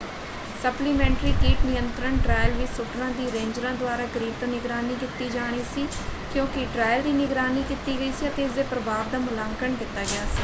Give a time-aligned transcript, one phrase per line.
[0.61, 5.87] Supplementary ਕੀਟ ਨਿਯੰਤਰਣ trial ਵਿੱਚ ਸ਼ੂਟਰਾਂ ਦੀ ਰੇਂਜਰਾਂ ਦੁਆਰਾ ਕਰੀਬ ਤੋਂ ਨਿਗਰਾਨੀ ਕੀਤੀ ਜਾਣੀ ਸੀ
[6.33, 10.39] ਕਿਉਂਕਿ ਟ੍ਰਾਇਲ ਦੀ ਨਿਗਰਾਨੀ ਕੀਤੀ ਗਈ ਸੀ ਅਤੇ ਇਸਦੇ ਪ੍ਰਭਾਵ ਦਾ ਮੁਲਾਂਕਣ ਕੀਤਾ ਗਿਆ ਸੀ।